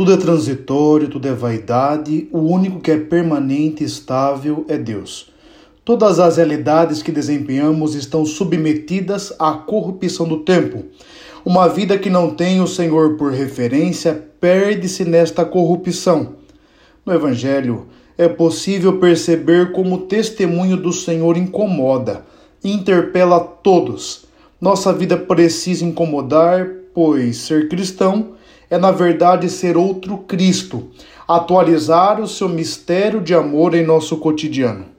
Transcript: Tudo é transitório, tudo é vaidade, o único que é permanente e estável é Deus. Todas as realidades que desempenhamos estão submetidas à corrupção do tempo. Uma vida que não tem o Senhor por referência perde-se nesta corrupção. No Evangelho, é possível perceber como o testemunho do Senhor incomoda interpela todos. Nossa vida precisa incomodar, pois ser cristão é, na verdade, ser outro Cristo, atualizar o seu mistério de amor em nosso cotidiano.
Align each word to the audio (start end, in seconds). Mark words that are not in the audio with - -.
Tudo 0.00 0.14
é 0.14 0.16
transitório, 0.16 1.08
tudo 1.08 1.28
é 1.28 1.34
vaidade, 1.34 2.26
o 2.32 2.38
único 2.38 2.80
que 2.80 2.90
é 2.90 2.96
permanente 2.96 3.82
e 3.82 3.86
estável 3.86 4.64
é 4.66 4.78
Deus. 4.78 5.30
Todas 5.84 6.18
as 6.18 6.38
realidades 6.38 7.02
que 7.02 7.12
desempenhamos 7.12 7.94
estão 7.94 8.24
submetidas 8.24 9.30
à 9.38 9.52
corrupção 9.52 10.26
do 10.26 10.38
tempo. 10.38 10.84
Uma 11.44 11.68
vida 11.68 11.98
que 11.98 12.08
não 12.08 12.30
tem 12.30 12.62
o 12.62 12.66
Senhor 12.66 13.18
por 13.18 13.30
referência 13.30 14.24
perde-se 14.40 15.04
nesta 15.04 15.44
corrupção. 15.44 16.36
No 17.04 17.12
Evangelho, 17.12 17.88
é 18.16 18.26
possível 18.26 18.98
perceber 18.98 19.72
como 19.72 19.96
o 19.96 20.06
testemunho 20.06 20.78
do 20.78 20.94
Senhor 20.94 21.36
incomoda 21.36 22.24
interpela 22.64 23.38
todos. 23.38 24.24
Nossa 24.58 24.94
vida 24.94 25.18
precisa 25.18 25.84
incomodar, 25.84 26.66
pois 26.94 27.36
ser 27.36 27.68
cristão 27.68 28.39
é, 28.70 28.78
na 28.78 28.92
verdade, 28.92 29.50
ser 29.50 29.76
outro 29.76 30.18
Cristo, 30.18 30.88
atualizar 31.26 32.20
o 32.20 32.28
seu 32.28 32.48
mistério 32.48 33.20
de 33.20 33.34
amor 33.34 33.74
em 33.74 33.84
nosso 33.84 34.16
cotidiano. 34.18 34.90